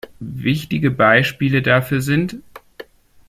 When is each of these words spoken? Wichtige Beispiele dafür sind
Wichtige 0.19 0.89
Beispiele 0.89 1.61
dafür 1.61 2.01
sind 2.01 2.37